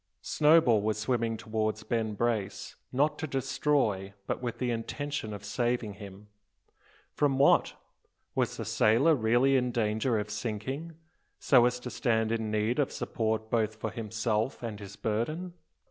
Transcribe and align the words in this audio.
Snowball 0.23 0.81
was 0.81 0.97
swimming 0.97 1.37
towards 1.37 1.83
Ben 1.83 2.15
Brace, 2.15 2.75
not 2.91 3.19
to 3.19 3.27
destroy, 3.27 4.13
but 4.25 4.41
with 4.41 4.57
the 4.57 4.71
intention 4.71 5.31
of 5.31 5.43
saving 5.45 5.93
him. 5.93 6.27
From 7.13 7.37
what? 7.37 7.75
Was 8.33 8.57
the 8.57 8.65
sailor 8.65 9.13
really 9.13 9.55
in 9.55 9.71
danger 9.71 10.17
of 10.17 10.31
sinking, 10.31 10.93
so 11.37 11.67
as 11.67 11.79
to 11.81 11.91
stand 11.91 12.31
in 12.31 12.49
need 12.49 12.79
of 12.79 12.91
support 12.91 13.51
both 13.51 13.75
for 13.75 13.91
himself 13.91 14.63
and 14.63 14.79
his 14.79 14.95
burden? 14.95 15.53